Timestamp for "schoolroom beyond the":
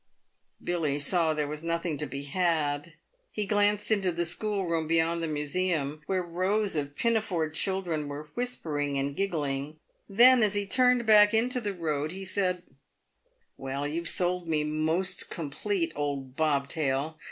4.25-5.27